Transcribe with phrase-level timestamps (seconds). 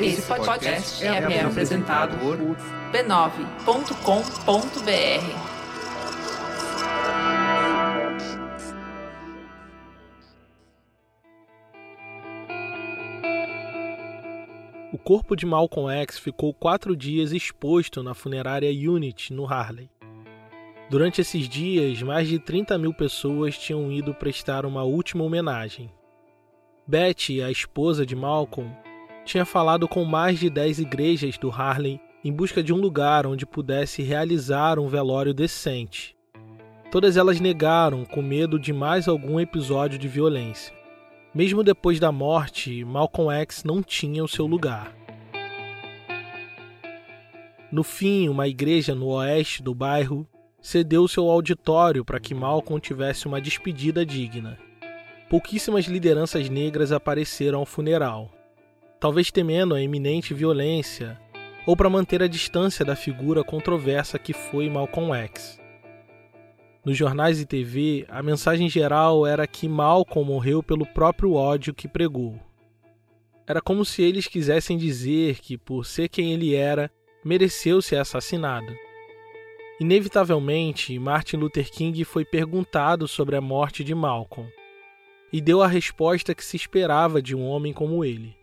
[0.00, 2.38] Esse podcast é, é apresentado por
[2.92, 5.52] b9.com.br.
[14.92, 19.88] O corpo de Malcolm X ficou quatro dias exposto na funerária Unity, no Harley.
[20.90, 25.90] Durante esses dias, mais de 30 mil pessoas tinham ido prestar uma última homenagem.
[26.92, 28.70] Betty, a esposa de Malcolm,
[29.24, 33.46] tinha falado com mais de 10 igrejas do Harlem em busca de um lugar onde
[33.46, 36.14] pudesse realizar um velório decente.
[36.90, 40.74] Todas elas negaram com medo de mais algum episódio de violência.
[41.34, 44.94] Mesmo depois da morte, Malcolm X não tinha o seu lugar.
[47.72, 50.28] No fim, uma igreja no oeste do bairro
[50.60, 54.58] cedeu seu auditório para que Malcolm tivesse uma despedida digna.
[55.32, 58.30] Pouquíssimas lideranças negras apareceram ao funeral,
[59.00, 61.18] talvez temendo a iminente violência
[61.66, 65.58] ou para manter a distância da figura controversa que foi Malcolm X.
[66.84, 71.88] Nos jornais e TV, a mensagem geral era que Malcolm morreu pelo próprio ódio que
[71.88, 72.38] pregou.
[73.46, 76.90] Era como se eles quisessem dizer que, por ser quem ele era,
[77.24, 78.76] mereceu ser assassinado.
[79.80, 84.46] Inevitavelmente, Martin Luther King foi perguntado sobre a morte de Malcolm
[85.32, 88.36] e deu a resposta que se esperava de um homem como ele.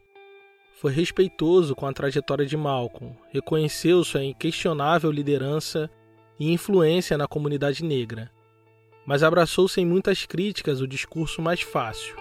[0.73, 5.89] Foi respeitoso com a trajetória de Malcolm, reconheceu sua inquestionável liderança
[6.39, 8.31] e influência na comunidade negra,
[9.05, 12.15] mas abraçou sem muitas críticas o discurso mais fácil.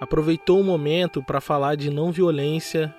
[0.00, 2.94] Aproveitou o momento para falar de não violência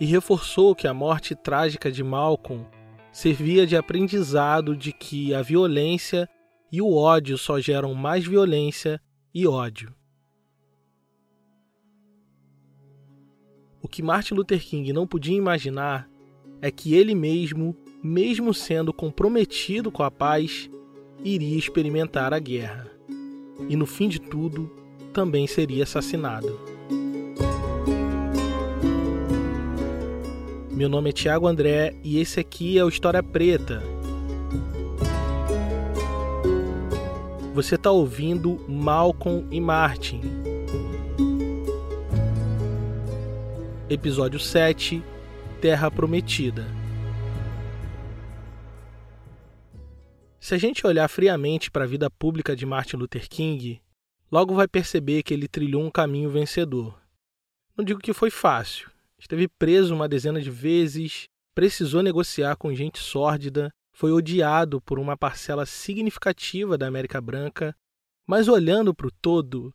[0.00, 2.66] e reforçou que a morte trágica de Malcolm
[3.12, 6.28] servia de aprendizado de que a violência
[6.72, 9.00] e o ódio só geram mais violência
[9.34, 9.94] e ódio.
[13.80, 16.08] O que Martin Luther King não podia imaginar
[16.60, 20.70] é que ele mesmo, mesmo sendo comprometido com a paz,
[21.24, 22.90] iria experimentar a guerra.
[23.68, 24.70] E no fim de tudo,
[25.12, 26.58] também seria assassinado.
[30.70, 33.82] Meu nome é Tiago André e esse aqui é o História Preta.
[37.54, 40.22] Você está ouvindo Malcolm e Martin.
[43.90, 45.02] Episódio 7
[45.60, 46.66] Terra Prometida.
[50.40, 53.82] Se a gente olhar friamente para a vida pública de Martin Luther King,
[54.30, 56.98] logo vai perceber que ele trilhou um caminho vencedor.
[57.76, 58.90] Não digo que foi fácil.
[59.18, 65.16] Esteve preso uma dezena de vezes, precisou negociar com gente sórdida, foi odiado por uma
[65.16, 67.74] parcela significativa da América Branca,
[68.26, 69.72] mas olhando para o todo,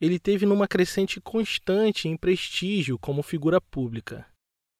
[0.00, 4.26] ele teve numa crescente constante em prestígio como figura pública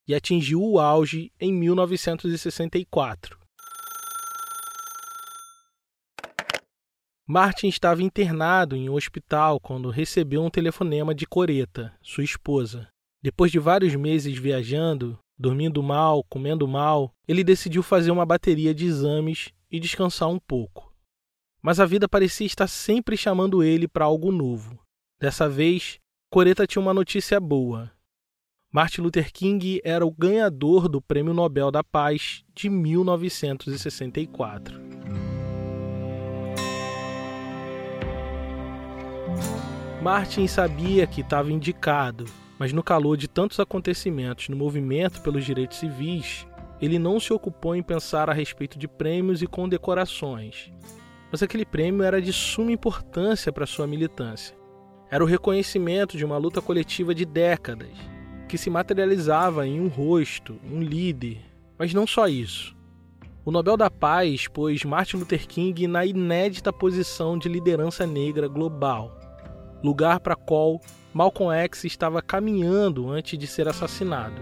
[0.09, 3.39] e atingiu o auge em 1964.
[7.27, 12.89] Martin estava internado em um hospital quando recebeu um telefonema de Coreta, sua esposa.
[13.23, 18.85] Depois de vários meses viajando, dormindo mal, comendo mal, ele decidiu fazer uma bateria de
[18.85, 20.93] exames e descansar um pouco.
[21.63, 24.79] Mas a vida parecia estar sempre chamando ele para algo novo.
[25.19, 25.99] Dessa vez,
[26.31, 27.91] Coreta tinha uma notícia boa.
[28.71, 34.79] Martin Luther King era o ganhador do Prêmio Nobel da Paz de 1964.
[40.03, 42.27] Martin sabia que estava indicado,
[42.61, 46.47] mas no calor de tantos acontecimentos no movimento pelos direitos civis,
[46.79, 50.71] ele não se ocupou em pensar a respeito de prêmios e condecorações.
[51.33, 54.55] Mas aquele prêmio era de suma importância para sua militância.
[55.11, 57.97] Era o reconhecimento de uma luta coletiva de décadas,
[58.47, 61.39] que se materializava em um rosto, um líder.
[61.79, 62.77] Mas não só isso.
[63.43, 69.19] O Nobel da Paz pôs Martin Luther King na inédita posição de liderança negra global,
[69.83, 70.81] lugar para qual
[71.13, 74.41] Malcolm X estava caminhando antes de ser assassinado.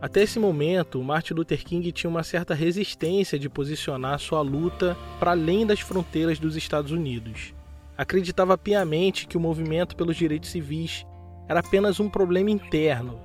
[0.00, 5.30] Até esse momento, Martin Luther King tinha uma certa resistência de posicionar sua luta para
[5.30, 7.54] além das fronteiras dos Estados Unidos
[7.96, 11.06] acreditava piamente que o movimento pelos direitos civis
[11.48, 13.18] era apenas um problema interno,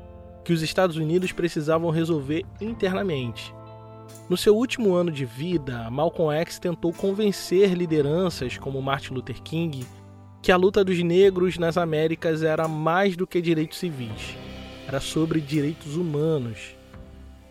[0.43, 3.53] que os Estados Unidos precisavam resolver internamente.
[4.29, 9.85] No seu último ano de vida, Malcolm X tentou convencer lideranças como Martin Luther King
[10.41, 14.37] que a luta dos negros nas Américas era mais do que direitos civis,
[14.87, 16.75] era sobre direitos humanos.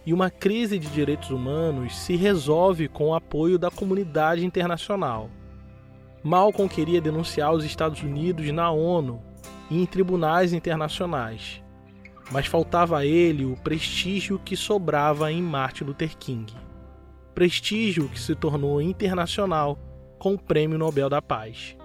[0.05, 5.29] E uma crise de direitos humanos se resolve com o apoio da comunidade internacional.
[6.23, 9.21] Malcolm queria denunciar os Estados Unidos na ONU
[9.71, 11.62] e em tribunais internacionais,
[12.31, 16.53] mas faltava a ele o prestígio que sobrava em Martin Luther King.
[17.35, 19.79] Prestígio que se tornou internacional
[20.19, 21.75] com o Prêmio Nobel da Paz.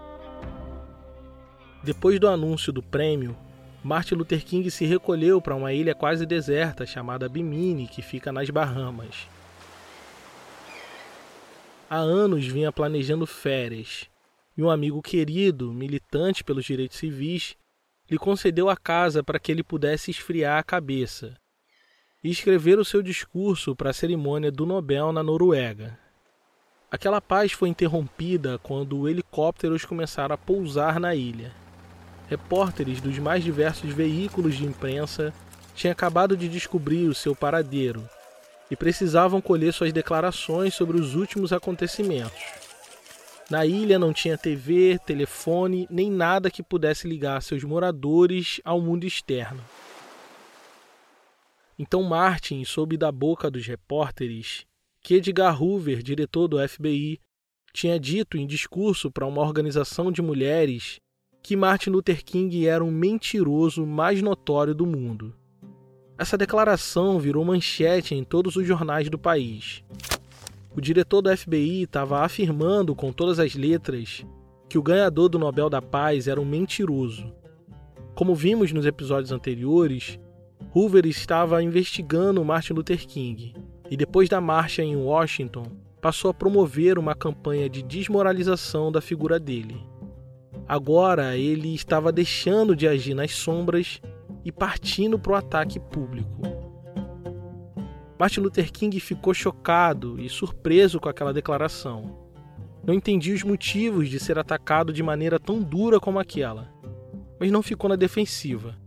[1.83, 3.35] Depois do anúncio do prêmio,
[3.83, 8.51] Martin Luther King se recolheu para uma ilha quase deserta chamada Bimini, que fica nas
[8.51, 9.27] Bahamas.
[11.89, 14.07] Há anos vinha planejando férias,
[14.55, 17.55] e um amigo querido, militante pelos direitos civis,
[18.09, 21.35] lhe concedeu a casa para que ele pudesse esfriar a cabeça
[22.23, 25.97] e escrever o seu discurso para a cerimônia do Nobel na Noruega.
[26.91, 31.60] Aquela paz foi interrompida quando helicópteros começaram a pousar na ilha
[32.31, 35.33] repórteres dos mais diversos veículos de imprensa
[35.75, 38.07] tinham acabado de descobrir o seu paradeiro
[38.69, 42.41] e precisavam colher suas declarações sobre os últimos acontecimentos.
[43.49, 49.03] Na ilha não tinha TV, telefone, nem nada que pudesse ligar seus moradores ao mundo
[49.03, 49.61] externo.
[51.77, 54.65] Então Martin soube da boca dos repórteres
[55.01, 57.19] que Edgar Hoover, diretor do FBI,
[57.73, 61.01] tinha dito em discurso para uma organização de mulheres
[61.41, 65.33] que Martin Luther King era um mentiroso mais notório do mundo.
[66.17, 69.83] Essa declaração virou manchete em todos os jornais do país.
[70.75, 74.25] O diretor do FBI estava afirmando com todas as letras
[74.69, 77.33] que o ganhador do Nobel da Paz era um mentiroso.
[78.13, 80.19] Como vimos nos episódios anteriores,
[80.73, 83.53] Hoover estava investigando Martin Luther King
[83.89, 85.65] e, depois da marcha em Washington,
[85.99, 89.90] passou a promover uma campanha de desmoralização da figura dele.
[90.71, 93.99] Agora ele estava deixando de agir nas sombras
[94.45, 96.43] e partindo para o ataque público.
[98.17, 102.17] Martin Luther King ficou chocado e surpreso com aquela declaração.
[102.85, 106.69] Não entendia os motivos de ser atacado de maneira tão dura como aquela,
[107.37, 108.77] mas não ficou na defensiva.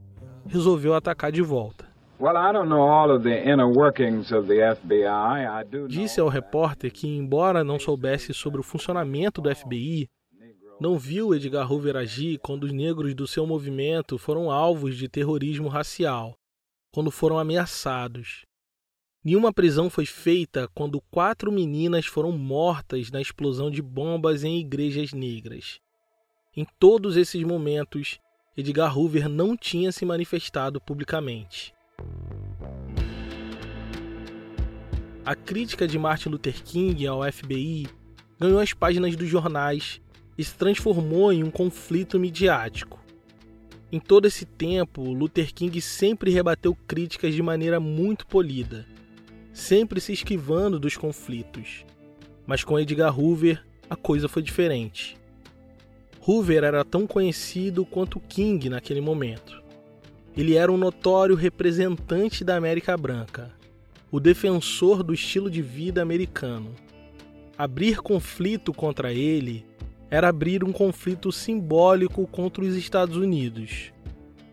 [0.46, 1.86] Resolveu atacar de volta.
[5.86, 10.08] Disse ao repórter que, embora não soubesse sobre o funcionamento do FBI,
[10.84, 15.66] não viu Edgar Hoover agir quando os negros do seu movimento foram alvos de terrorismo
[15.66, 16.36] racial,
[16.92, 18.44] quando foram ameaçados.
[19.24, 25.14] Nenhuma prisão foi feita quando quatro meninas foram mortas na explosão de bombas em igrejas
[25.14, 25.80] negras.
[26.54, 28.20] Em todos esses momentos,
[28.54, 31.72] Edgar Hoover não tinha se manifestado publicamente.
[35.24, 37.86] A crítica de Martin Luther King ao FBI
[38.38, 40.03] ganhou as páginas dos jornais
[40.36, 43.00] e se transformou em um conflito midiático.
[43.90, 48.86] Em todo esse tempo, Luther King sempre rebateu críticas de maneira muito polida,
[49.52, 51.84] sempre se esquivando dos conflitos.
[52.46, 55.16] Mas com Edgar Hoover, a coisa foi diferente.
[56.26, 59.62] Hoover era tão conhecido quanto King naquele momento.
[60.36, 63.52] Ele era um notório representante da América Branca,
[64.10, 66.74] o defensor do estilo de vida americano.
[67.56, 69.64] Abrir conflito contra ele
[70.10, 73.92] era abrir um conflito simbólico contra os Estados Unidos.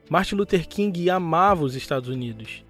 [0.09, 2.63] Martin Luther King amava os Estados Unidos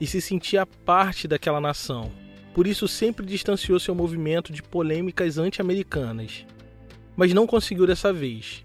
[0.00, 2.10] e se sentia parte daquela nação.
[2.52, 6.46] Por isso sempre distanciou seu movimento de polêmicas anti-americanas.
[7.16, 8.64] Mas não conseguiu dessa vez.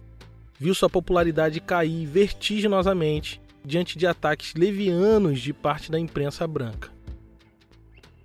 [0.59, 6.89] Viu sua popularidade cair vertiginosamente diante de ataques levianos de parte da imprensa branca.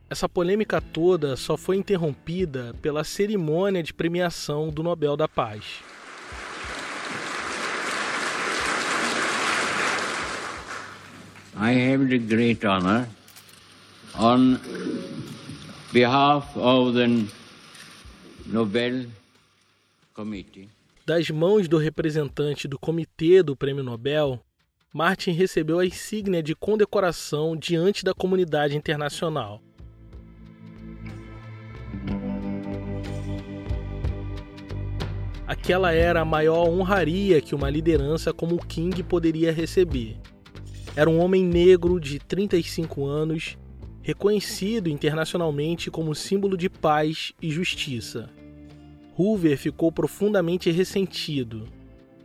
[0.09, 5.83] Essa polêmica toda só foi interrompida pela cerimônia de premiação do Nobel da Paz.
[11.57, 13.09] I have the great honor
[14.19, 14.59] on
[15.93, 17.07] behalf of the
[18.47, 19.07] Nobel
[20.13, 20.69] Committee.
[21.07, 24.41] Das mãos do representante do comitê do Prêmio Nobel,
[24.93, 29.63] Martin recebeu a insígnia de condecoração diante da comunidade internacional.
[35.47, 40.17] Aquela era a maior honraria que uma liderança como King poderia receber.
[40.97, 43.59] Era um homem negro de 35 anos,
[44.01, 48.31] reconhecido internacionalmente como símbolo de paz e justiça.
[49.19, 51.69] Hoover ficou profundamente ressentido.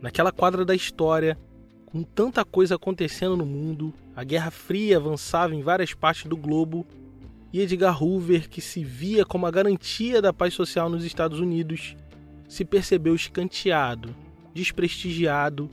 [0.00, 1.36] Naquela quadra da história,
[1.84, 6.86] com tanta coisa acontecendo no mundo, a Guerra Fria avançava em várias partes do globo
[7.52, 11.96] e Edgar Hoover, que se via como a garantia da paz social nos Estados Unidos,
[12.50, 14.12] se percebeu escanteado,
[14.52, 15.70] desprestigiado,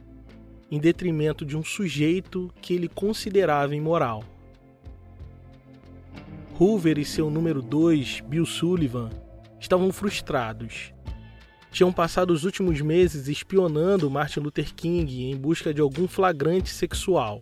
[0.69, 4.23] em detrimento de um sujeito que ele considerava imoral.
[6.59, 9.09] Hoover e seu número 2, Bill Sullivan,
[9.59, 10.93] estavam frustrados.
[11.71, 17.41] tinham passado os últimos meses espionando Martin Luther King em busca de algum flagrante sexual.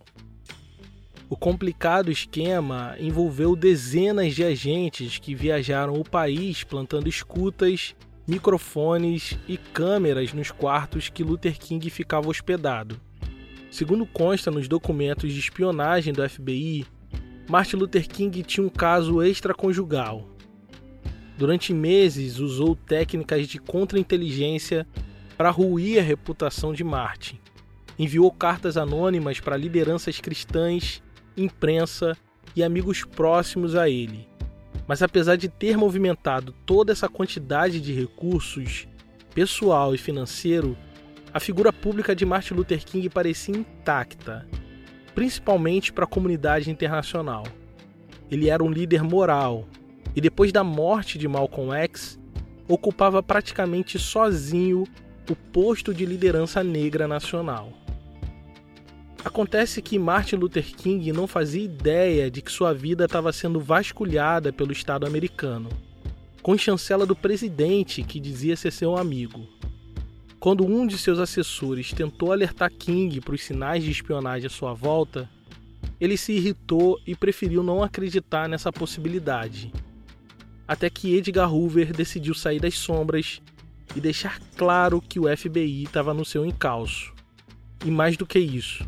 [1.28, 7.94] O complicado esquema envolveu dezenas de agentes que viajaram o país plantando escutas,
[8.26, 13.00] microfones e câmeras nos quartos que Luther King ficava hospedado.
[13.70, 16.86] Segundo consta nos documentos de espionagem do FBI,
[17.48, 20.26] Martin Luther King tinha um caso extraconjugal.
[21.38, 24.86] Durante meses usou técnicas de contra-inteligência
[25.36, 27.38] para ruir a reputação de Martin.
[27.98, 31.02] Enviou cartas anônimas para lideranças cristãs
[31.36, 32.16] imprensa
[32.54, 34.26] e amigos próximos a ele.
[34.86, 38.86] Mas apesar de ter movimentado toda essa quantidade de recursos,
[39.34, 40.76] pessoal e financeiro,
[41.34, 44.46] a figura pública de Martin Luther King parecia intacta,
[45.14, 47.42] principalmente para a comunidade internacional.
[48.30, 49.66] Ele era um líder moral
[50.14, 52.18] e depois da morte de Malcolm X,
[52.68, 54.84] ocupava praticamente sozinho
[55.28, 57.72] o posto de liderança negra nacional.
[59.26, 64.52] Acontece que Martin Luther King não fazia ideia de que sua vida estava sendo vasculhada
[64.52, 65.68] pelo Estado americano,
[66.42, 69.44] com chancela do presidente que dizia ser seu amigo.
[70.38, 74.72] Quando um de seus assessores tentou alertar King para os sinais de espionagem à sua
[74.72, 75.28] volta,
[76.00, 79.72] ele se irritou e preferiu não acreditar nessa possibilidade.
[80.68, 83.42] Até que Edgar Hoover decidiu sair das sombras
[83.96, 87.12] e deixar claro que o FBI estava no seu encalço.
[87.84, 88.86] E mais do que isso,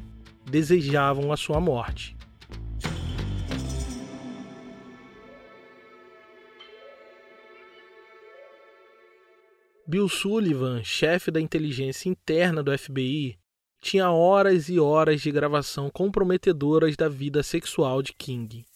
[0.49, 2.17] desejavam a sua morte.
[9.87, 13.39] Bill Sullivan, chefe da inteligência interna do FBI,
[13.81, 18.67] tinha horas e horas de gravação comprometedoras da vida sexual de King.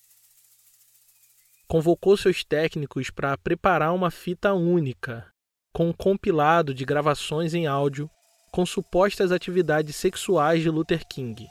[1.69, 5.31] Convocou seus técnicos para preparar uma fita única,
[5.73, 8.11] com um compilado de gravações em áudio
[8.51, 11.47] com supostas atividades sexuais de Luther King.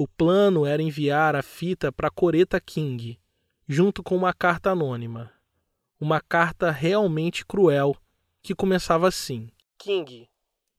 [0.00, 3.18] O plano era enviar a fita para Coretta King,
[3.66, 5.32] junto com uma carta anônima.
[5.98, 7.96] Uma carta realmente cruel,
[8.40, 10.30] que começava assim: King,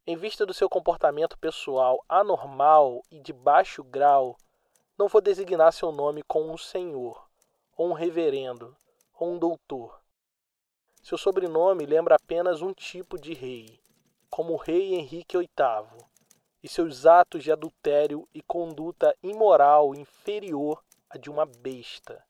[0.07, 4.37] em vista do seu comportamento pessoal anormal e de baixo grau,
[4.97, 7.29] não vou designar seu nome com um senhor,
[7.75, 8.73] ou um reverendo,
[9.13, 9.99] ou um doutor.
[11.03, 13.81] Seu sobrenome lembra apenas um tipo de rei,
[14.29, 16.08] como o rei Henrique VIII
[16.61, 22.23] e seus atos de adultério e conduta imoral inferior à de uma besta.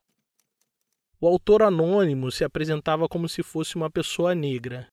[1.19, 4.87] O autor anônimo se apresentava como se fosse uma pessoa negra,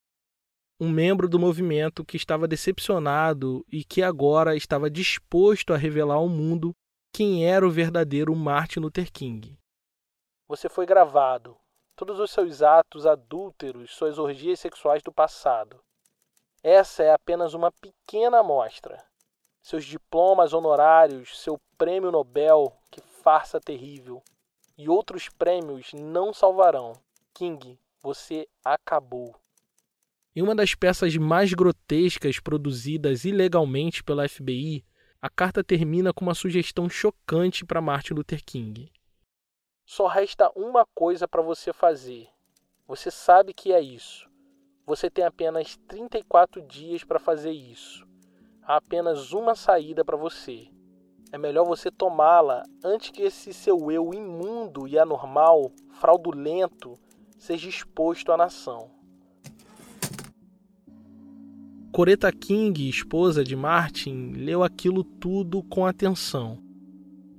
[0.81, 6.29] um membro do movimento que estava decepcionado e que agora estava disposto a revelar ao
[6.29, 6.75] mundo
[7.13, 9.57] quem era o verdadeiro Martin Luther King.
[10.49, 11.57] Você foi gravado.
[11.95, 15.81] Todos os seus atos adúlteros, suas orgias sexuais do passado.
[16.63, 19.03] Essa é apenas uma pequena amostra
[19.67, 24.23] seus diplomas honorários, seu prêmio Nobel, que farsa terrível,
[24.79, 26.93] e outros prêmios não salvarão.
[27.35, 29.35] King, você acabou.
[30.37, 34.85] Em uma das peças mais grotescas produzidas ilegalmente pela FBI,
[35.21, 38.93] a carta termina com uma sugestão chocante para Martin Luther King.
[39.85, 42.29] Só resta uma coisa para você fazer.
[42.87, 44.31] Você sabe que é isso.
[44.87, 48.07] Você tem apenas 34 dias para fazer isso
[48.67, 50.67] há apenas uma saída para você.
[51.31, 56.99] É melhor você tomá-la antes que esse seu eu imundo e anormal, fraudulento,
[57.39, 58.91] seja exposto à nação.
[61.93, 66.63] Coretta King, esposa de Martin, leu aquilo tudo com atenção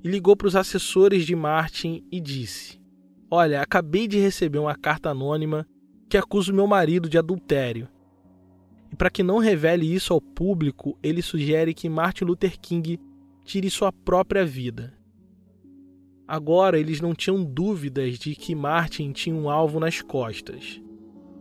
[0.04, 2.82] e ligou para os assessores de Martin e disse:
[3.30, 5.68] Olha, acabei de receber uma carta anônima
[6.10, 7.88] que acusa o meu marido de adultério
[8.92, 13.00] e para que não revele isso ao público, ele sugere que Martin Luther King
[13.44, 14.94] tire sua própria vida.
[16.28, 20.82] Agora eles não tinham dúvidas de que Martin tinha um alvo nas costas.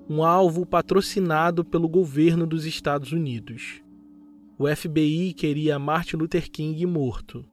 [0.09, 3.83] Um alvo patrocinado pelo governo dos Estados Unidos.
[4.57, 7.45] O FBI queria Martin Luther King morto.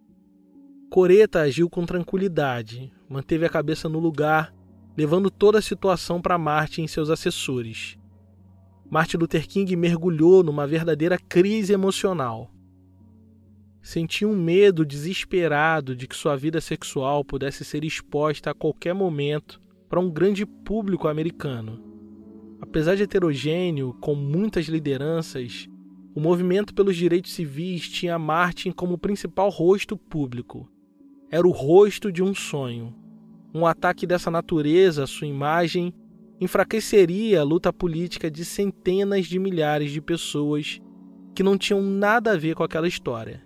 [0.91, 4.53] Coreta agiu com tranquilidade, manteve a cabeça no lugar,
[4.95, 7.97] levando toda a situação para Martin e seus assessores.
[8.93, 12.51] Martin Luther King mergulhou numa verdadeira crise emocional.
[13.81, 19.59] Sentia um medo desesperado de que sua vida sexual pudesse ser exposta a qualquer momento
[19.89, 21.83] para um grande público americano.
[22.61, 25.67] Apesar de heterogêneo, com muitas lideranças,
[26.13, 30.69] o movimento pelos direitos civis tinha Martin como principal rosto público.
[31.31, 32.93] Era o rosto de um sonho.
[33.55, 35.91] Um ataque dessa natureza à sua imagem
[36.43, 40.81] enfraqueceria a luta política de centenas de milhares de pessoas
[41.33, 43.41] que não tinham nada a ver com aquela história.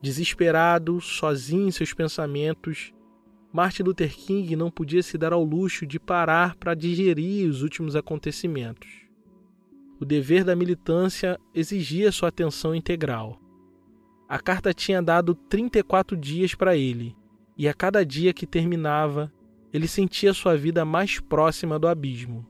[0.00, 2.92] Desesperado, sozinho em seus pensamentos,
[3.52, 7.94] Martin Luther King não podia se dar ao luxo de parar para digerir os últimos
[7.94, 8.88] acontecimentos.
[10.00, 13.38] O dever da militância exigia sua atenção integral.
[14.28, 17.14] A carta tinha dado 34 dias para ele,
[17.56, 19.30] e a cada dia que terminava,
[19.72, 22.46] ele sentia sua vida mais próxima do abismo.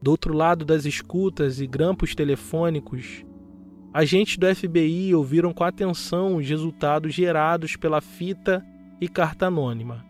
[0.00, 3.24] Do outro lado das escutas e grampos telefônicos,
[3.94, 8.64] agentes do FBI ouviram com atenção os resultados gerados pela fita
[9.00, 10.04] e carta anônima.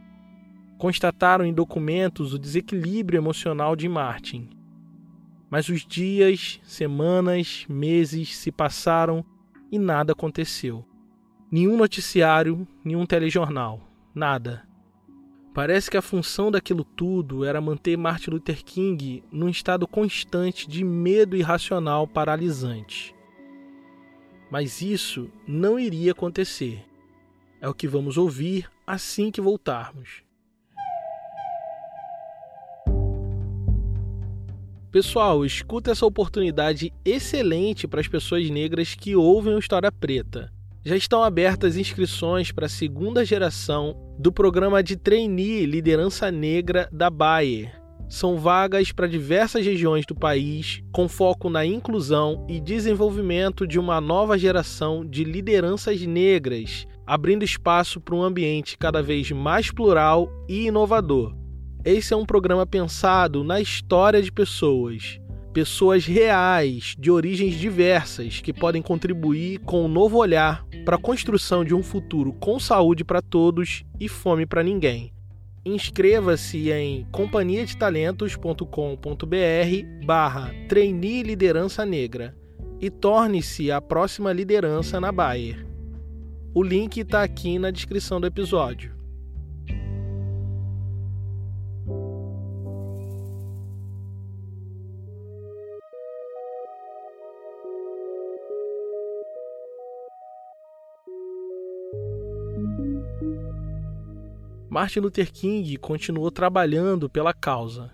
[0.78, 4.48] Constataram em documentos o desequilíbrio emocional de Martin.
[5.50, 9.22] Mas os dias, semanas, meses se passaram
[9.70, 10.84] e nada aconteceu.
[11.50, 14.66] Nenhum noticiário, nenhum telejornal, nada.
[15.54, 20.82] Parece que a função daquilo tudo era manter Martin Luther King num estado constante de
[20.82, 23.14] medo irracional paralisante.
[24.50, 26.82] Mas isso não iria acontecer.
[27.60, 30.22] É o que vamos ouvir assim que voltarmos.
[34.90, 40.52] Pessoal, escuta essa oportunidade excelente para as pessoas negras que ouvem o História Preta.
[40.84, 47.08] Já estão abertas inscrições para a segunda geração do programa de trainee Liderança Negra da
[47.08, 47.80] Bayer.
[48.08, 54.00] São vagas para diversas regiões do país, com foco na inclusão e desenvolvimento de uma
[54.00, 60.66] nova geração de lideranças negras, abrindo espaço para um ambiente cada vez mais plural e
[60.66, 61.34] inovador.
[61.84, 65.18] Esse é um programa pensado na história de pessoas,
[65.52, 71.64] pessoas reais, de origens diversas, que podem contribuir com um novo olhar para a construção
[71.64, 75.12] de um futuro com saúde para todos e fome para ninguém.
[75.64, 82.36] Inscreva-se em companhiadetalentos.com.br barra trainee liderança negra
[82.80, 85.64] e torne-se a próxima liderança na Bayer.
[86.52, 89.01] O link está aqui na descrição do episódio.
[104.72, 107.92] Martin Luther King continuou trabalhando pela causa.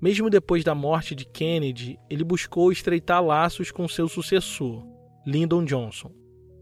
[0.00, 4.82] Mesmo depois da morte de Kennedy, ele buscou estreitar laços com seu sucessor,
[5.26, 6.10] Lyndon Johnson.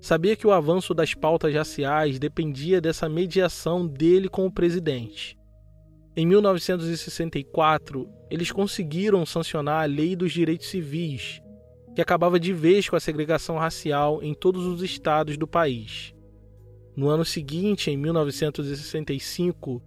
[0.00, 5.38] Sabia que o avanço das pautas raciais dependia dessa mediação dele com o presidente.
[6.16, 11.40] Em 1964, eles conseguiram sancionar a Lei dos Direitos Civis,
[11.94, 16.12] que acabava de vez com a segregação racial em todos os estados do país.
[16.98, 19.80] No ano seguinte, em 1965,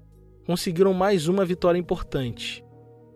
[0.46, 2.64] conseguiram mais uma vitória importante.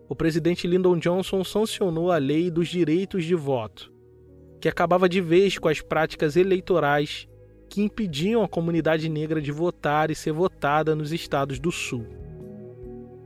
[0.06, 3.90] O presidente Lyndon Johnson sancionou a Lei dos Direitos de Voto,
[4.60, 7.26] que acabava de vez com as práticas eleitorais
[7.70, 12.04] que impediam a comunidade negra de votar e ser votada nos estados do Sul.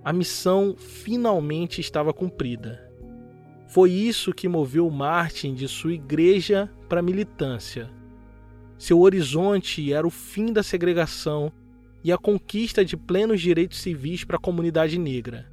[0.05, 2.89] A missão finalmente estava cumprida.
[3.67, 7.91] Foi isso que moveu Martin de sua igreja para a militância
[8.81, 11.53] seu horizonte era o fim da segregação
[12.03, 15.53] e a conquista de plenos direitos civis para a comunidade negra.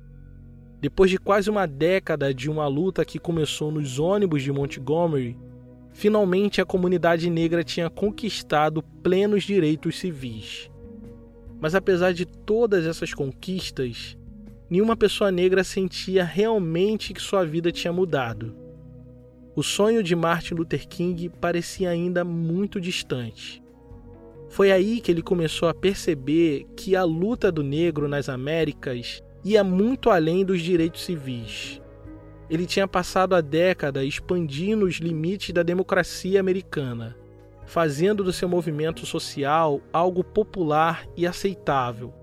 [0.80, 5.38] Depois de quase uma década de uma luta que começou nos ônibus de Montgomery,
[5.92, 10.72] finalmente a comunidade negra tinha conquistado plenos direitos civis.
[11.60, 14.18] Mas apesar de todas essas conquistas,
[14.70, 18.56] nenhuma pessoa negra sentia realmente que sua vida tinha mudado.
[19.58, 23.60] O sonho de Martin Luther King parecia ainda muito distante.
[24.50, 29.64] Foi aí que ele começou a perceber que a luta do negro nas Américas ia
[29.64, 31.82] muito além dos direitos civis.
[32.48, 37.18] Ele tinha passado a década expandindo os limites da democracia americana,
[37.66, 42.14] fazendo do seu movimento social algo popular e aceitável.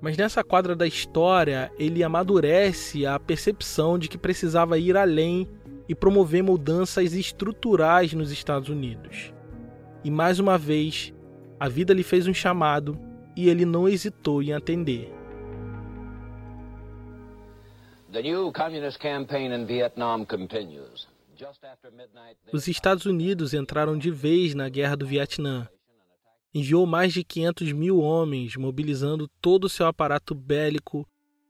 [0.00, 5.48] Mas nessa quadra da história, ele amadurece a percepção de que precisava ir além
[5.88, 9.32] e promover mudanças estruturais nos Estados Unidos.
[10.04, 11.12] E mais uma vez,
[11.58, 12.98] a vida lhe fez um chamado
[13.36, 15.12] e ele não hesitou em atender.
[22.52, 25.68] Os Estados Unidos entraram de vez na Guerra do Vietnã.
[26.54, 31.06] Enviou mais de 500 mil homens, mobilizando todo o seu aparato bélico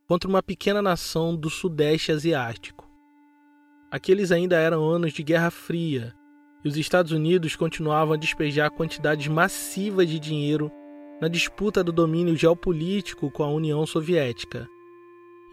[0.08, 2.75] contra uma pequena nação do Sudeste Asiático.
[3.90, 6.12] Aqueles ainda eram anos de Guerra Fria,
[6.64, 10.70] e os Estados Unidos continuavam a despejar quantidades massivas de dinheiro
[11.20, 14.68] na disputa do domínio geopolítico com a União Soviética,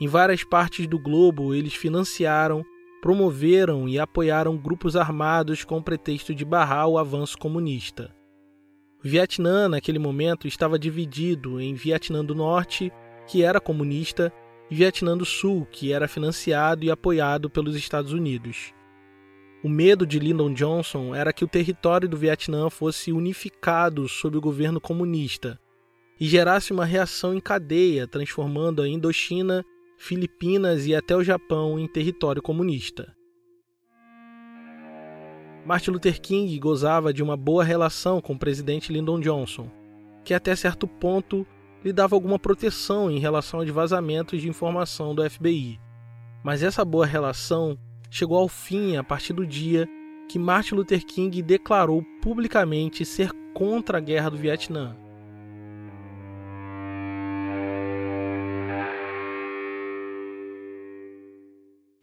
[0.02, 2.65] Em várias partes do globo, eles financiaram,
[3.02, 8.13] promoveram e apoiaram grupos armados com o pretexto de barrar o avanço comunista.
[9.04, 12.91] O Vietnã, naquele momento, estava dividido em Vietnã do Norte,
[13.28, 14.34] que era comunista,
[14.74, 18.74] Vietnã do Sul, que era financiado e apoiado pelos Estados Unidos.
[19.64, 24.42] O medo de Lyndon Johnson era que o território do Vietnã fosse unificado sob o
[24.42, 25.60] governo comunista
[26.20, 29.64] e gerasse uma reação em cadeia, transformando a Indochina,
[29.98, 33.16] Filipinas e até o Japão em território comunista.
[35.66, 39.72] Martin Luther King gozava de uma boa relação com o presidente Lyndon Johnson,
[40.26, 41.48] que até certo ponto
[41.84, 45.80] lhe dava alguma proteção em relação aos vazamentos de informação do FBI.
[46.43, 47.78] Mas essa boa relação
[48.10, 49.88] chegou ao fim a partir do dia
[50.30, 54.96] que Martin Luther King declarou publicamente ser contra a guerra do Vietnã.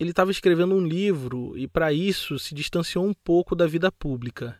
[0.00, 4.58] ele estava escrevendo um livro e, para isso, se distanciou um pouco da vida pública.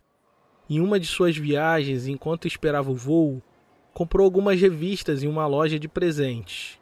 [0.69, 3.43] Em uma de suas viagens, enquanto esperava o voo,
[3.93, 6.79] comprou algumas revistas em uma loja de presentes.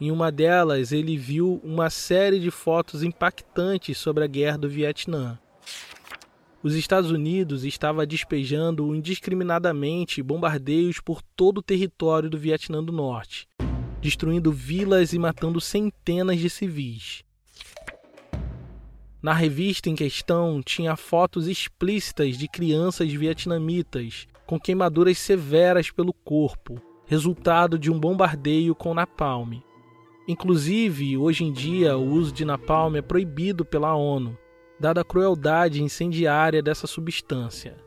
[0.00, 5.38] Em uma delas, ele viu uma série de fotos impactantes sobre a guerra do Vietnã.
[6.62, 13.48] Os Estados Unidos estavam despejando indiscriminadamente bombardeios por todo o território do Vietnã do Norte,
[14.00, 17.24] destruindo vilas e matando centenas de civis.
[19.22, 26.78] Na revista em questão tinha fotos explícitas de crianças vietnamitas com queimaduras severas pelo corpo,
[27.06, 29.54] resultado de um bombardeio com napalm.
[30.28, 34.36] Inclusive, hoje em dia, o uso de napalm é proibido pela ONU,
[34.78, 37.78] dada a crueldade incendiária dessa substância.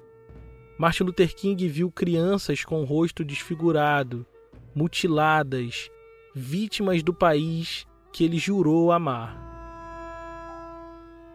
[0.76, 4.26] Martin Luther King viu crianças com o rosto desfigurado,
[4.74, 5.92] mutiladas,
[6.34, 9.38] vítimas do país que ele jurou amar.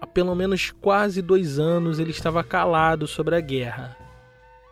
[0.00, 4.09] Há pelo menos quase dois anos ele estava calado sobre a guerra.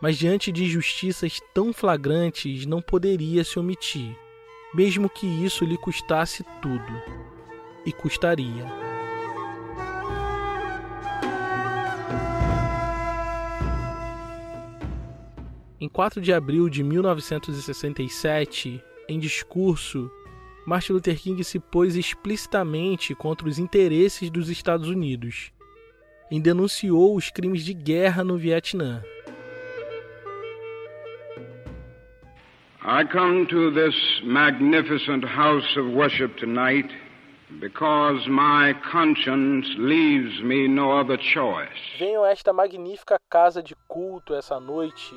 [0.01, 4.15] Mas diante de injustiças tão flagrantes não poderia se omitir,
[4.73, 7.01] mesmo que isso lhe custasse tudo.
[7.85, 8.65] E custaria.
[15.81, 20.11] Em 4 de abril de 1967, em discurso,
[20.65, 25.53] Martin Luther King se pôs explicitamente contra os interesses dos Estados Unidos
[26.29, 29.01] e denunciou os crimes de guerra no Vietnã.
[32.91, 36.89] I come to this magnificent house of worship tonight
[37.59, 41.97] because my conscience leaves me no other choice.
[41.99, 45.13] Venho a esta magnífica casa de culto essa noite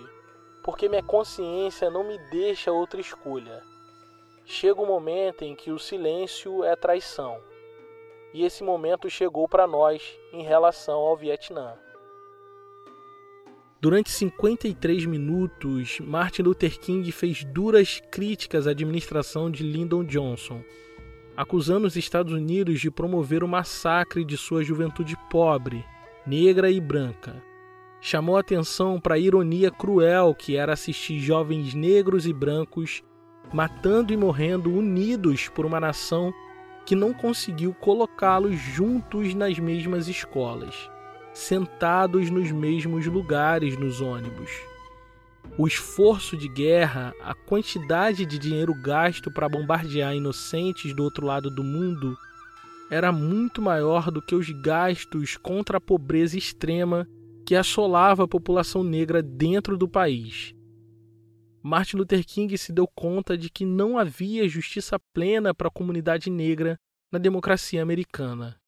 [0.62, 3.62] porque minha consciência não me deixa outra escolha
[4.44, 7.40] chega o um momento em que o silêncio é traição.
[8.34, 11.74] E esse momento chegou para nós em relação ao Vietnã.
[13.82, 20.62] Durante 53 minutos, Martin Luther King fez duras críticas à administração de Lyndon Johnson,
[21.36, 25.84] acusando os Estados Unidos de promover o massacre de sua juventude pobre,
[26.24, 27.42] negra e branca.
[28.00, 33.02] Chamou atenção para a ironia cruel que era assistir jovens negros e brancos
[33.52, 36.32] matando e morrendo unidos por uma nação
[36.86, 40.88] que não conseguiu colocá-los juntos nas mesmas escolas,
[41.32, 44.50] sentados nos mesmos lugares nos ônibus.
[45.58, 51.50] O esforço de guerra, a quantidade de dinheiro gasto para bombardear inocentes do outro lado
[51.50, 52.16] do mundo,
[52.90, 57.06] era muito maior do que os gastos contra a pobreza extrema
[57.46, 60.54] que assolava a população negra dentro do país.
[61.62, 66.28] Martin Luther King se deu conta de que não havia justiça plena para a comunidade
[66.28, 66.78] negra
[67.10, 68.61] na democracia americana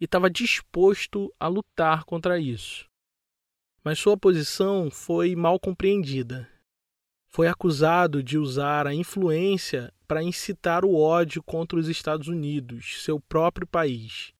[0.00, 2.86] e estava disposto a lutar contra isso.
[3.82, 6.48] Mas sua posição foi mal compreendida.
[7.28, 13.20] Foi acusado de usar a influência para incitar o ódio contra os Estados Unidos, seu
[13.20, 14.32] próprio país.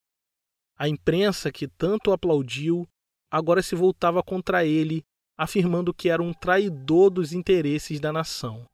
[0.76, 2.88] A imprensa, que tanto aplaudiu,
[3.30, 5.04] agora se voltava contra ele
[5.36, 8.66] afirmando que era um traidor dos interesses da nação.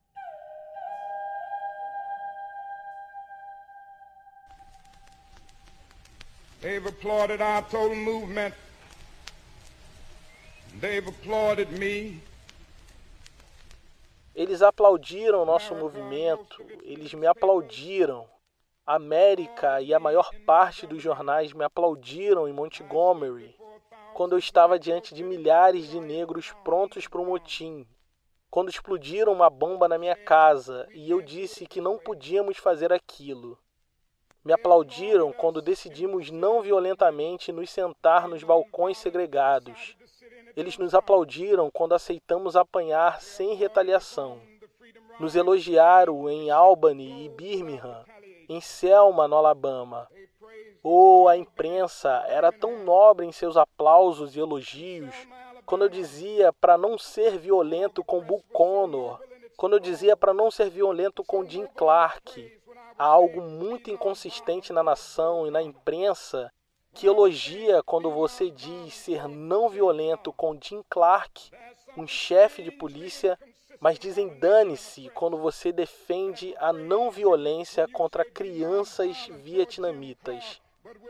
[6.62, 8.54] They've applauded our total movement.
[10.80, 12.20] They've applauded me.
[14.32, 18.26] Eles aplaudiram nosso movimento, eles me aplaudiram.
[18.86, 23.54] América e a maior parte dos jornais me aplaudiram em Montgomery
[24.14, 27.86] quando eu estava diante de milhares de negros prontos para o motim,
[28.50, 33.58] quando explodiram uma bomba na minha casa e eu disse que não podíamos fazer aquilo.
[34.44, 39.96] Me aplaudiram quando decidimos não violentamente nos sentar nos balcões segregados.
[40.56, 44.40] Eles nos aplaudiram quando aceitamos apanhar sem retaliação.
[45.20, 48.04] Nos elogiaram em Albany e Birmingham,
[48.48, 50.08] em Selma, no Alabama.
[50.82, 55.14] Oh, a imprensa era tão nobre em seus aplausos e elogios
[55.64, 59.20] quando eu dizia para não ser violento com Bull Connor,
[59.56, 62.60] quando eu dizia para não ser violento com Jim Clark.
[62.98, 66.52] Há algo muito inconsistente na nação e na imprensa
[66.94, 71.50] que elogia quando você diz ser não violento com Jim Clark,
[71.96, 73.38] um chefe de polícia,
[73.80, 80.60] mas dizem dane-se quando você defende a não violência contra crianças vietnamitas.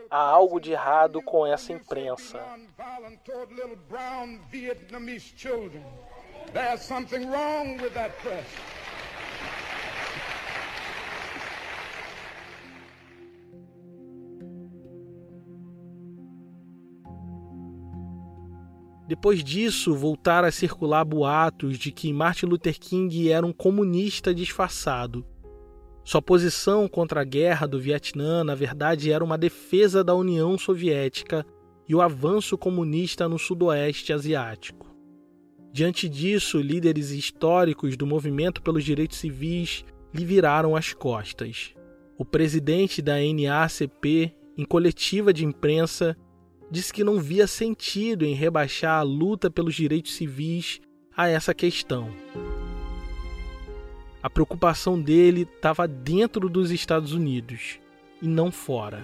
[0.09, 2.39] Há algo de errado com essa imprensa.
[6.53, 8.45] There's something wrong with that press.
[19.13, 25.23] Depois disso, voltaram a circular boatos de que Martin Luther King era um comunista disfarçado.
[26.03, 31.45] Sua posição contra a guerra do Vietnã, na verdade, era uma defesa da União Soviética
[31.87, 34.87] e o avanço comunista no Sudoeste Asiático.
[35.71, 41.75] Diante disso, líderes históricos do movimento pelos direitos civis lhe viraram as costas.
[42.17, 46.17] O presidente da NACP, em coletiva de imprensa,
[46.73, 50.81] disse que não via sentido em rebaixar a luta pelos direitos civis
[51.15, 52.09] a essa questão.
[54.23, 57.79] A preocupação dele estava dentro dos Estados Unidos
[58.19, 59.03] e não fora.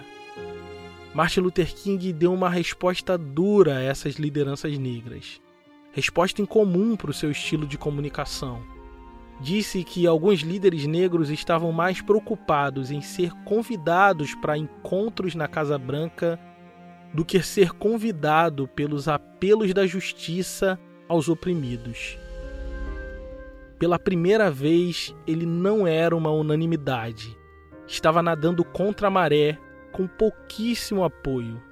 [1.14, 5.40] Martin Luther King deu uma resposta dura a essas lideranças negras
[5.92, 8.62] resposta incomum para o seu estilo de comunicação.
[9.42, 15.78] Disse que alguns líderes negros estavam mais preocupados em ser convidados para encontros na Casa
[15.78, 16.40] Branca
[17.13, 22.17] do que ser convidado pelos apelos da justiça aos oprimidos.
[23.78, 27.38] Pela primeira vez, ele não era uma unanimidade.
[27.88, 29.58] Estava nadando contra a maré,
[29.91, 31.69] com pouquíssimo apoio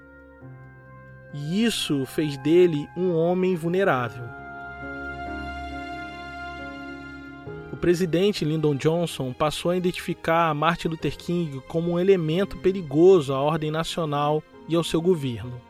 [1.34, 4.23] e isso fez dele um homem vulnerável.
[7.71, 13.39] O presidente Lyndon Johnson passou a identificar Martin Luther King como um elemento perigoso à
[13.39, 15.62] ordem nacional e ao seu governo.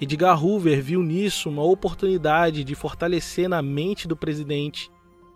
[0.00, 4.90] Edgar Hoover viu nisso uma oportunidade de fortalecer na mente do presidente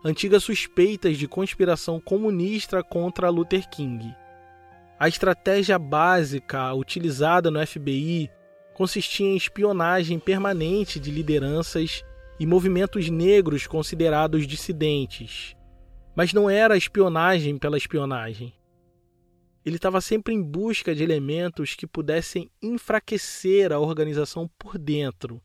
[0.05, 4.15] antigas suspeitas de conspiração comunista contra Luther King.
[4.99, 8.31] A estratégia básica utilizada no FBI
[8.75, 12.03] consistia em espionagem permanente de lideranças
[12.39, 15.57] e movimentos negros considerados dissidentes.
[16.15, 18.53] Mas não era espionagem pela espionagem.
[19.65, 25.43] Ele estava sempre em busca de elementos que pudessem enfraquecer a organização por dentro,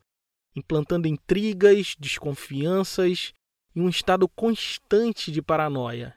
[0.53, 3.33] implantando intrigas, desconfianças
[3.73, 6.15] e um estado constante de paranoia.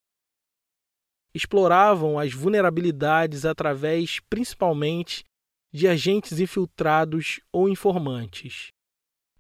[1.32, 5.24] Exploravam as vulnerabilidades através, principalmente,
[5.72, 8.72] de agentes infiltrados ou informantes.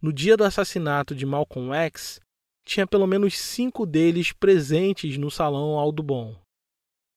[0.00, 2.20] No dia do assassinato de Malcolm X,
[2.64, 6.40] tinha pelo menos cinco deles presentes no salão Aldubon.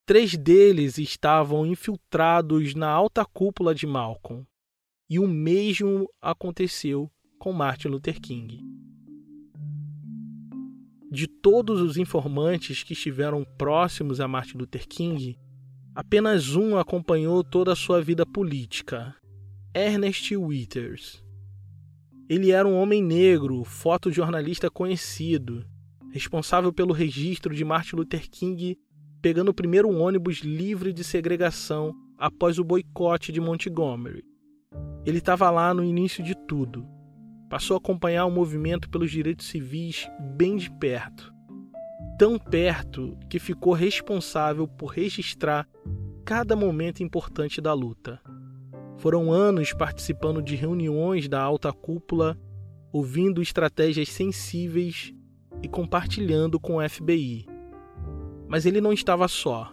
[0.06, 4.46] Três deles estavam infiltrados na alta cúpula de Malcolm,
[5.10, 8.62] e o mesmo aconteceu com Martin Luther King.
[11.12, 15.38] De todos os informantes que estiveram próximos a Martin Luther King,
[15.96, 19.16] Apenas um acompanhou toda a sua vida política:
[19.74, 21.24] Ernest Withers.
[22.28, 25.66] Ele era um homem negro, fotojornalista conhecido,
[26.12, 28.78] responsável pelo registro de Martin Luther King
[29.26, 34.24] pegando o primeiro ônibus livre de segregação após o boicote de Montgomery.
[35.04, 36.86] Ele estava lá no início de tudo.
[37.50, 40.08] Passou a acompanhar o movimento pelos direitos civis
[40.38, 41.34] bem de perto
[42.20, 45.68] tão perto que ficou responsável por registrar
[46.24, 48.22] cada momento importante da luta.
[48.98, 52.40] Foram anos participando de reuniões da alta cúpula,
[52.94, 55.16] ouvindo estratégias sensíveis
[55.64, 57.55] e compartilhando com o FBI.
[58.56, 59.70] Mas ele não estava só.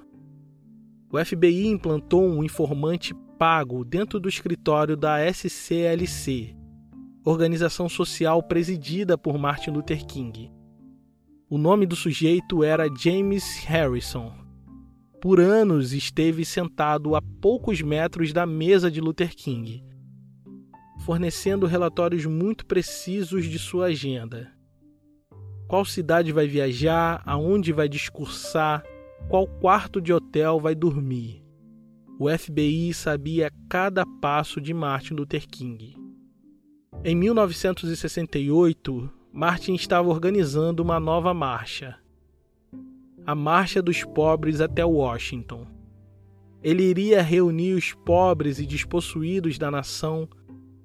[1.09, 6.57] O FBI implantou um informante pago dentro do escritório da SCLC,
[7.25, 10.51] organização social presidida por Martin Luther King.
[11.49, 14.33] O nome do sujeito era James Harrison.
[15.21, 19.81] Por anos esteve sentado a poucos metros da mesa de Luther King,
[21.07, 24.53] fornecendo relatórios muito precisos de sua agenda.
[25.73, 28.85] Qual cidade vai viajar, aonde vai discursar,
[29.27, 31.43] qual quarto de hotel vai dormir.
[32.19, 35.97] o FBI sabia cada passo de Martin Luther King.
[37.03, 41.97] Em 1968, Martin estava organizando uma nova marcha,
[43.25, 45.67] a Marcha dos Pobres até Washington.
[46.63, 50.29] Ele iria reunir os pobres e despossuídos da nação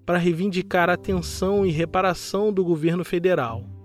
[0.05, 3.75] para reivindicar a atenção e reparação do governo federal.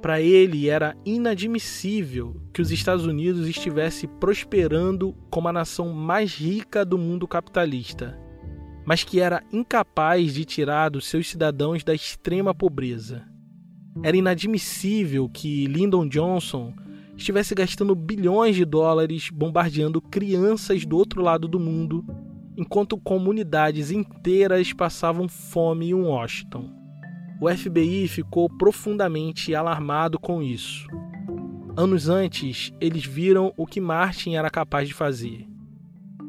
[0.00, 6.86] Para ele era inadmissível que os Estados Unidos estivesse prosperando como a nação mais rica
[6.86, 8.18] do mundo capitalista,
[8.86, 13.24] mas que era incapaz de tirar dos seus cidadãos da extrema pobreza.
[14.02, 16.72] Era inadmissível que Lyndon Johnson
[17.14, 22.02] estivesse gastando bilhões de dólares bombardeando crianças do outro lado do mundo,
[22.56, 26.79] enquanto comunidades inteiras passavam fome em Washington.
[27.40, 30.86] O FBI ficou profundamente alarmado com isso.
[31.74, 35.48] Anos antes, eles viram o que Martin era capaz de fazer.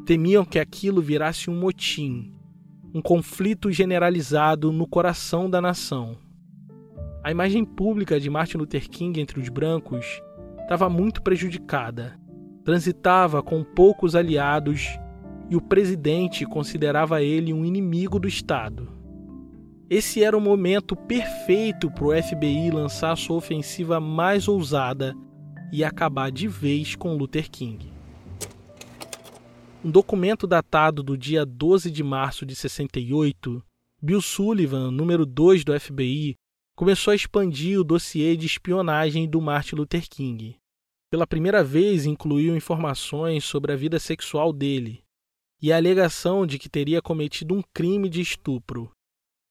[0.05, 2.33] Temiam que aquilo virasse um motim,
[2.93, 6.17] um conflito generalizado no coração da nação.
[7.21, 10.05] A imagem pública de Martin Luther King entre os brancos
[10.61, 12.17] estava muito prejudicada.
[12.63, 14.97] Transitava com poucos aliados
[15.49, 19.00] e o presidente considerava ele um inimigo do Estado.
[19.91, 25.13] Esse era o momento perfeito para o FBI lançar sua ofensiva mais ousada
[25.69, 27.91] e acabar de vez com Luther King.
[29.83, 33.61] Um documento datado do dia 12 de março de 68,
[34.01, 36.37] Bill Sullivan, número 2 do FBI,
[36.73, 40.55] começou a expandir o dossiê de espionagem do Martin Luther King.
[41.09, 45.03] Pela primeira vez, incluiu informações sobre a vida sexual dele
[45.61, 48.89] e a alegação de que teria cometido um crime de estupro.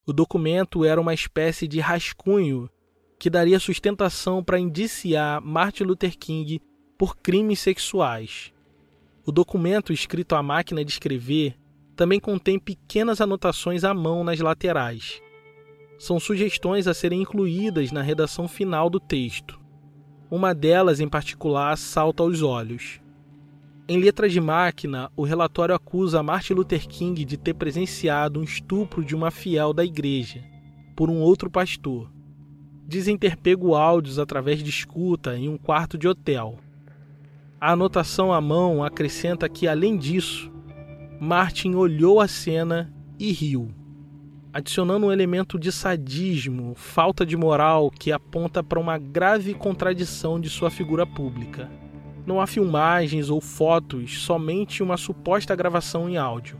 [0.05, 2.67] O documento era uma espécie de rascunho
[3.19, 6.59] que daria sustentação para indiciar Martin Luther King
[6.97, 8.51] por crimes sexuais.
[9.23, 11.55] O documento, escrito à máquina de escrever,
[11.95, 15.21] também contém pequenas anotações à mão nas laterais.
[15.99, 19.59] São sugestões a serem incluídas na redação final do texto.
[20.31, 23.00] Uma delas, em particular, salta aos olhos.
[23.87, 29.03] Em letra de máquina, o relatório acusa Martin Luther King de ter presenciado um estupro
[29.03, 30.43] de uma fiel da igreja
[30.95, 32.09] por um outro pastor.
[32.87, 36.57] Dizem ter pego áudios através de escuta em um quarto de hotel.
[37.59, 40.51] A anotação à mão acrescenta que, além disso,
[41.19, 43.73] Martin olhou a cena e riu
[44.53, 50.49] adicionando um elemento de sadismo, falta de moral que aponta para uma grave contradição de
[50.49, 51.69] sua figura pública.
[52.25, 56.59] Não há filmagens ou fotos, somente uma suposta gravação em áudio.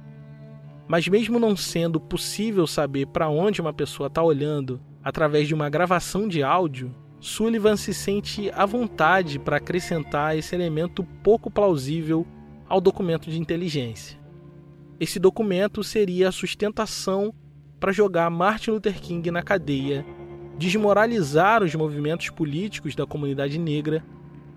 [0.88, 5.69] Mas, mesmo não sendo possível saber para onde uma pessoa está olhando através de uma
[5.69, 12.26] gravação de áudio, Sullivan se sente à vontade para acrescentar esse elemento pouco plausível
[12.67, 14.19] ao documento de inteligência.
[15.00, 17.34] Esse documento seria a sustentação
[17.80, 20.06] para jogar Martin Luther King na cadeia,
[20.58, 24.04] desmoralizar os movimentos políticos da comunidade negra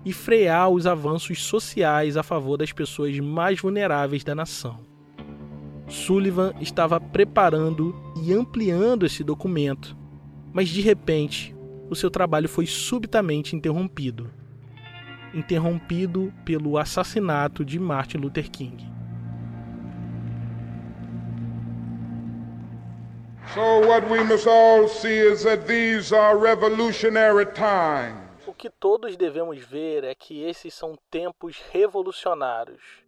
[0.04, 4.80] e frear os avanços sociais a favor das pessoas mais vulneráveis da nação.
[5.88, 9.96] Sullivan estava preparando e ampliando esse documento,
[10.52, 11.54] mas de repente
[11.88, 14.30] o seu trabalho foi subitamente interrompido
[15.34, 18.76] interrompido pelo assassinato de Martin Luther King.
[23.52, 28.23] So what we must all see is that these are revolutionary times.
[28.54, 33.04] O que todos devemos ver é que esses são tempos revolucionários.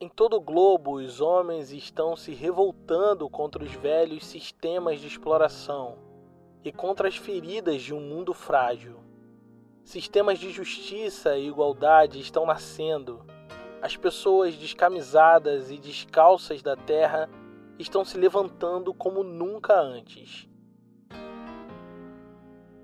[0.00, 5.98] Em todo o globo, os homens estão se revoltando contra os velhos sistemas de exploração
[6.62, 9.00] e contra as feridas de um mundo frágil.
[9.82, 13.26] Sistemas de justiça e igualdade estão nascendo.
[13.82, 17.28] As pessoas descamisadas e descalças da terra
[17.80, 20.48] estão se levantando como nunca antes.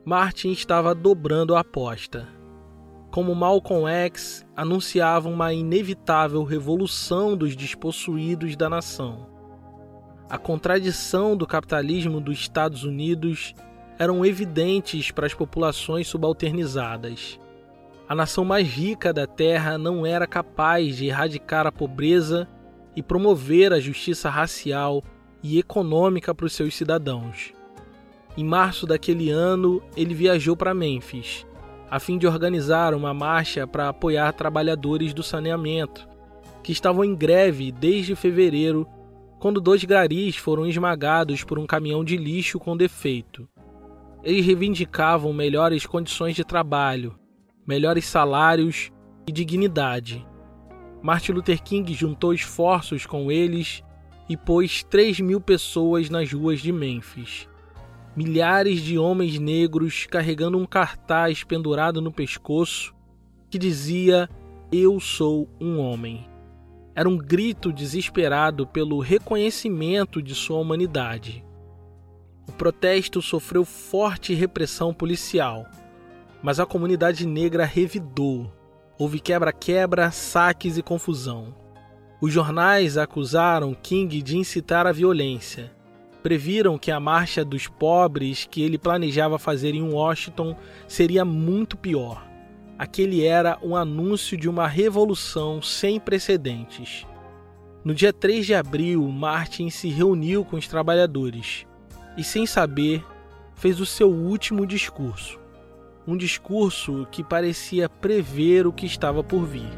[0.04, 2.26] Martin estava dobrando a aposta.
[3.10, 9.28] Como Malcolm X anunciava uma inevitável revolução dos despossuídos da nação.
[10.28, 13.54] A contradição do capitalismo dos Estados Unidos
[13.98, 17.38] eram evidentes para as populações subalternizadas.
[18.08, 22.48] A nação mais rica da Terra não era capaz de erradicar a pobreza
[22.96, 25.04] e promover a justiça racial
[25.42, 27.52] e econômica para os seus cidadãos.
[28.36, 31.46] Em março daquele ano, ele viajou para Memphis,
[31.90, 36.08] a fim de organizar uma marcha para apoiar trabalhadores do saneamento,
[36.62, 38.86] que estavam em greve desde fevereiro,
[39.40, 43.48] quando dois garis foram esmagados por um caminhão de lixo com defeito.
[44.22, 47.18] Eles reivindicavam melhores condições de trabalho,
[47.66, 48.92] melhores salários
[49.26, 50.24] e dignidade.
[51.02, 53.82] Martin Luther King juntou esforços com eles
[54.28, 57.49] e pôs 3 mil pessoas nas ruas de Memphis.
[58.22, 62.94] Milhares de homens negros carregando um cartaz pendurado no pescoço
[63.48, 64.28] que dizia:
[64.70, 66.28] Eu sou um homem.
[66.94, 71.42] Era um grito desesperado pelo reconhecimento de sua humanidade.
[72.46, 75.64] O protesto sofreu forte repressão policial,
[76.42, 78.52] mas a comunidade negra revidou
[78.98, 81.54] Houve quebra-quebra, saques e confusão.
[82.20, 85.79] Os jornais acusaram King de incitar a violência.
[86.22, 90.56] Previram que a marcha dos pobres que ele planejava fazer em Washington
[90.86, 92.26] seria muito pior.
[92.78, 97.06] Aquele era um anúncio de uma revolução sem precedentes.
[97.84, 101.66] No dia 3 de abril, Martin se reuniu com os trabalhadores
[102.16, 103.04] e, sem saber,
[103.54, 105.40] fez o seu último discurso
[106.06, 109.70] um discurso que parecia prever o que estava por vir.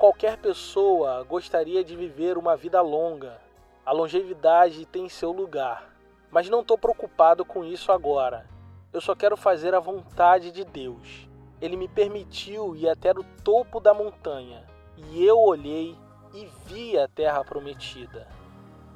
[0.00, 3.38] Qualquer pessoa, gostaria de viver uma vida longa.
[3.84, 5.92] A longevidade tem seu lugar,
[6.30, 8.46] mas não estou preocupado com isso agora.
[8.94, 11.28] Eu só quero fazer a vontade de Deus.
[11.60, 14.64] Ele me permitiu ir até o topo da montanha,
[14.96, 15.94] e eu olhei
[16.32, 18.26] e vi a terra prometida.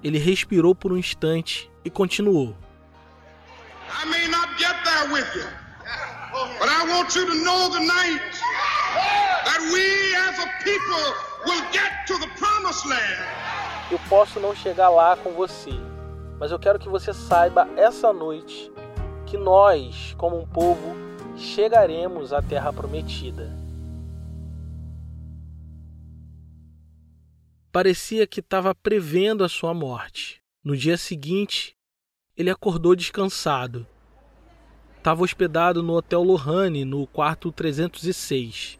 [0.03, 2.57] Ele respirou por um instante e continuou.
[3.91, 5.45] I may not get there with you,
[6.59, 8.23] but I want you to know tonight
[9.45, 11.05] that we as a people
[11.47, 13.21] will get to the promised land.
[13.91, 15.73] Eu posso não chegar lá com você,
[16.39, 18.73] mas eu quero que você saiba essa noite
[19.27, 20.97] que nós, como um povo,
[21.37, 23.65] chegaremos à terra prometida.
[27.75, 30.41] parecia que estava prevendo a sua morte.
[30.63, 31.75] No dia seguinte,
[32.37, 33.85] ele acordou descansado.
[34.97, 38.79] Estava hospedado no Hotel Lohane, no quarto 306.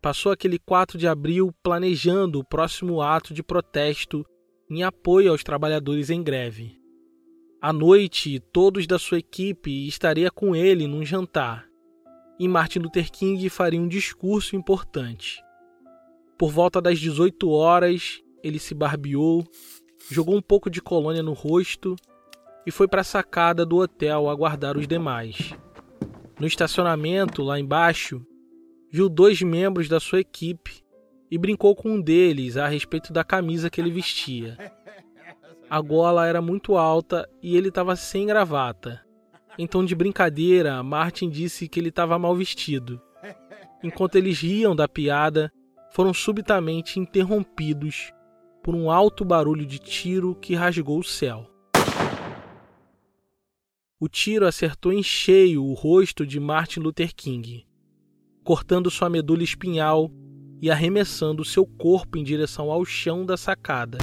[0.00, 4.24] Passou aquele 4 de abril planejando o próximo ato de protesto
[4.70, 6.80] em apoio aos trabalhadores em greve.
[7.60, 11.66] À noite, todos da sua equipe estariam com ele num jantar,
[12.38, 15.42] e Martin Luther King faria um discurso importante.
[16.38, 19.42] Por volta das 18 horas, ele se barbeou,
[20.10, 21.96] jogou um pouco de colônia no rosto
[22.66, 25.52] e foi para a sacada do hotel aguardar os demais.
[26.38, 28.24] No estacionamento, lá embaixo,
[28.90, 30.82] viu dois membros da sua equipe
[31.30, 34.56] e brincou com um deles a respeito da camisa que ele vestia.
[35.68, 39.04] A gola era muito alta e ele estava sem gravata.
[39.58, 43.00] Então, de brincadeira, Martin disse que ele estava mal vestido.
[43.82, 45.52] Enquanto eles riam da piada,
[45.90, 48.12] foram subitamente interrompidos
[48.62, 51.50] por um alto barulho de tiro que rasgou o céu.
[53.98, 57.65] O tiro acertou em cheio o rosto de Martin Luther King,
[58.46, 60.10] cortando sua medula espinhal
[60.62, 63.98] e arremessando seu corpo em direção ao chão da sacada.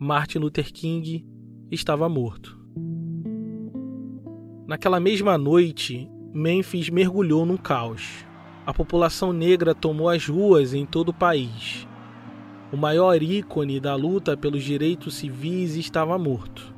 [0.00, 1.24] Martin Luther King
[1.70, 2.58] estava morto.
[4.66, 8.24] Naquela mesma noite, Memphis mergulhou num caos
[8.64, 11.86] a população negra tomou as ruas em todo o país.
[12.72, 16.72] O maior ícone da luta pelos direitos civis estava morto.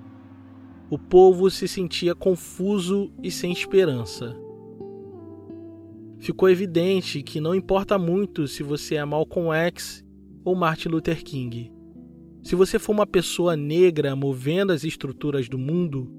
[0.88, 4.34] O povo se sentia confuso e sem esperança.
[6.24, 10.02] Ficou evidente que não importa muito se você é Malcolm X
[10.42, 11.70] ou Martin Luther King.
[12.42, 16.10] Se você for uma pessoa negra movendo as estruturas do mundo,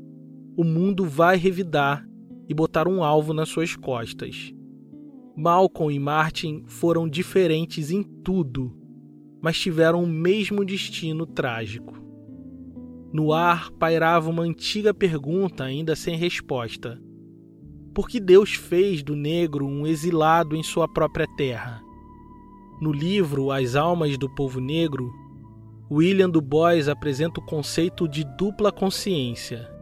[0.55, 2.07] o mundo vai revidar
[2.47, 4.53] e botar um alvo nas suas costas.
[5.35, 8.77] Malcolm e Martin foram diferentes em tudo,
[9.41, 11.99] mas tiveram o mesmo destino trágico.
[13.11, 17.01] No ar pairava uma antiga pergunta ainda sem resposta:
[17.95, 21.81] Por que Deus fez do negro um exilado em sua própria terra?
[22.79, 25.11] No livro As Almas do Povo Negro,
[25.89, 29.73] William Du Bois apresenta o conceito de dupla consciência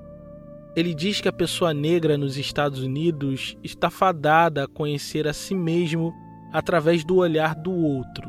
[0.75, 5.53] ele diz que a pessoa negra nos Estados Unidos está fadada a conhecer a si
[5.53, 6.11] mesmo
[6.51, 8.27] através do olhar do outro.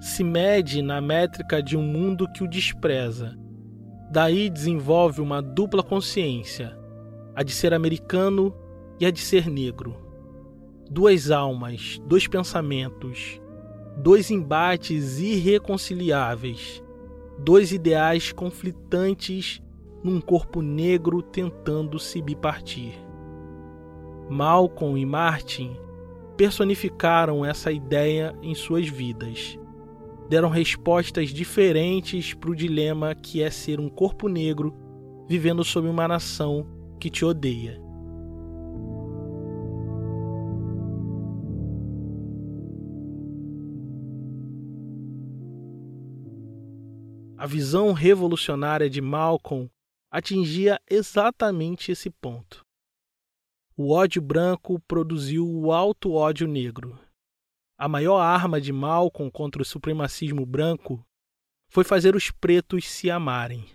[0.00, 3.36] Se mede na métrica de um mundo que o despreza.
[4.08, 6.78] Daí desenvolve uma dupla consciência,
[7.34, 8.54] a de ser americano
[8.98, 9.96] e a de ser negro.
[10.90, 13.40] Duas almas, dois pensamentos,
[13.96, 16.82] dois embates irreconciliáveis,
[17.38, 19.62] dois ideais conflitantes
[20.02, 22.92] num corpo negro tentando se bipartir.
[24.28, 25.76] Malcolm e Martin
[26.36, 29.58] personificaram essa ideia em suas vidas.
[30.28, 34.74] Deram respostas diferentes para o dilema que é ser um corpo negro
[35.28, 36.66] vivendo sob uma nação
[36.98, 37.83] que te odeia.
[47.44, 49.68] A visão revolucionária de Malcolm
[50.10, 52.64] atingia exatamente esse ponto.
[53.76, 56.98] O ódio branco produziu o alto ódio negro.
[57.76, 61.04] A maior arma de Malcolm contra o supremacismo branco
[61.68, 63.66] foi fazer os pretos se amarem.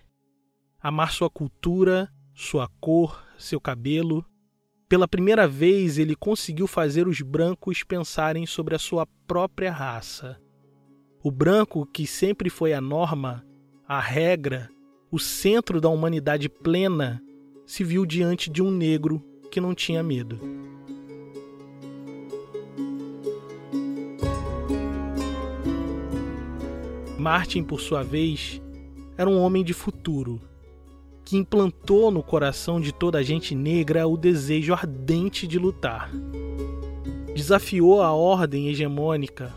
[0.80, 4.26] Amar sua cultura, sua cor, seu cabelo.
[4.88, 10.42] Pela primeira vez, ele conseguiu fazer os brancos pensarem sobre a sua própria raça.
[11.22, 13.48] O branco, que sempre foi a norma,
[13.90, 14.70] a regra,
[15.10, 17.20] o centro da humanidade plena,
[17.66, 19.20] se viu diante de um negro
[19.50, 20.40] que não tinha medo.
[27.18, 28.62] Martin, por sua vez,
[29.18, 30.40] era um homem de futuro,
[31.26, 36.12] que implantou no coração de toda a gente negra o desejo ardente de lutar.
[37.34, 39.52] Desafiou a ordem hegemônica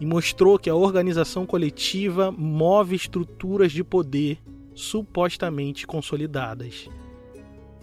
[0.00, 4.38] e mostrou que a organização coletiva move estruturas de poder
[4.74, 6.88] supostamente consolidadas.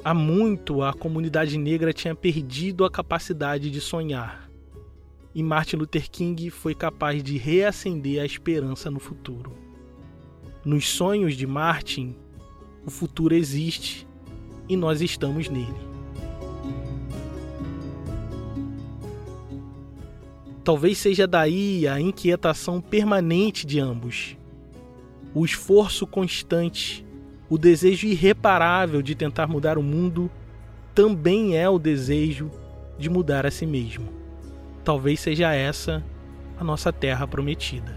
[0.04, 4.50] Há muito a comunidade negra tinha perdido a capacidade de sonhar.
[5.34, 9.52] E Martin Luther King foi capaz de reacender a esperança no futuro.
[10.64, 12.16] Nos sonhos de Martin,
[12.86, 14.08] o futuro existe
[14.70, 15.95] e nós estamos nele.
[20.66, 24.36] Talvez seja daí a inquietação permanente de ambos.
[25.32, 27.06] O esforço constante
[27.48, 30.32] o desejo irreparável de tentar mudar o mundo
[30.96, 32.50] também é o desejo
[32.98, 34.12] de mudar a si mesmo.
[34.84, 36.04] Talvez seja essa
[36.58, 37.96] a nossa terra prometida.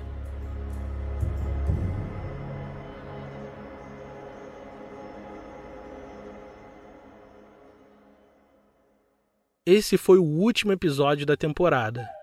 [9.65, 12.18] Esse foi o último episódio da temporada.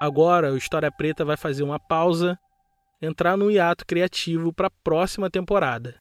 [0.00, 2.38] Agora o História Preta vai fazer uma pausa
[3.02, 6.00] entrar no hiato criativo para a próxima temporada.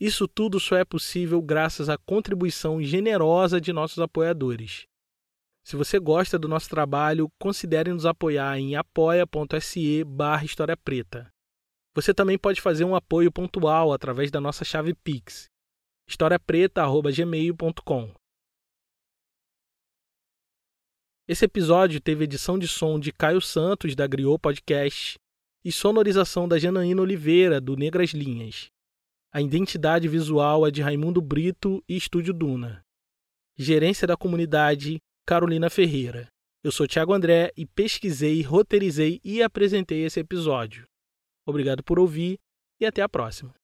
[0.00, 4.86] Isso tudo só é possível graças à contribuição generosa de nossos apoiadores.
[5.64, 11.28] Se você gosta do nosso trabalho, considere nos apoiar em apoia.se barra História Preta.
[11.94, 15.48] Você também pode fazer um apoio pontual através da nossa chave Pix,
[16.08, 18.14] historiapreta.gmail.com.
[21.28, 25.18] Esse episódio teve edição de som de Caio Santos, da Griot Podcast,
[25.62, 28.70] e sonorização da Janaína Oliveira, do Negras Linhas.
[29.30, 32.80] A identidade visual é de Raimundo Brito e Estúdio Duna.
[33.58, 36.28] Gerência da comunidade, Carolina Ferreira.
[36.64, 40.86] Eu sou Thiago André e pesquisei, roteirizei e apresentei esse episódio.
[41.46, 42.38] Obrigado por ouvir
[42.80, 43.54] e até a próxima.